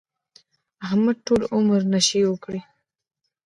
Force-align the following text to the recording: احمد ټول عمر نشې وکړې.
احمد 0.85 1.17
ټول 1.27 1.41
عمر 1.53 1.81
نشې 1.93 2.21
وکړې. 2.27 2.61